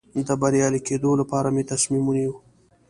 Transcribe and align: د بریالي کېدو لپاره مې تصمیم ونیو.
د 0.27 0.29
بریالي 0.41 0.81
کېدو 0.87 1.11
لپاره 1.21 1.47
مې 1.55 1.63
تصمیم 1.71 2.03
ونیو. 2.07 2.33